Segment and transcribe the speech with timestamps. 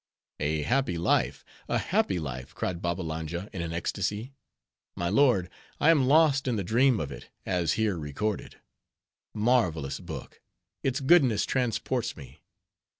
[0.39, 1.45] "A Happy Life!
[1.69, 4.33] a Happy Life!" cried Babbalanja, in an ecstasy.
[4.95, 5.47] "My lord,
[5.79, 8.57] I am lost in the dream of it, as here recorded.
[9.35, 10.41] Marvelous book!
[10.81, 12.41] its goodness transports me.